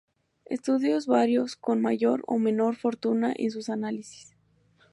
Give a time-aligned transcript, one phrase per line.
[0.45, 4.35] Estudios varios con mayor o menor fortuna en sus análisis